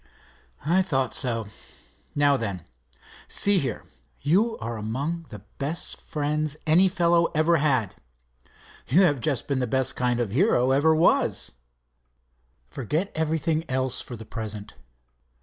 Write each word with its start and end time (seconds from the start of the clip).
"I 0.65 0.81
thought 0.81 1.13
so. 1.13 1.45
Now 2.15 2.35
then, 2.35 2.65
see 3.27 3.59
here, 3.59 3.83
you 4.19 4.57
are 4.57 4.75
among 4.75 5.27
the 5.29 5.43
best 5.59 6.01
friends 6.01 6.57
any 6.65 6.87
fellow 6.89 7.25
ever 7.35 7.57
had. 7.57 7.93
You 8.87 9.03
have 9.03 9.19
just 9.19 9.47
been 9.47 9.59
the 9.59 9.67
best 9.67 9.95
kind 9.95 10.19
of 10.19 10.31
a 10.31 10.33
hero 10.33 10.71
ever 10.71 10.95
was. 10.95 11.51
Forget 12.67 13.11
everything 13.13 13.63
else 13.69 14.01
for 14.01 14.15
the 14.15 14.25
present. 14.25 14.73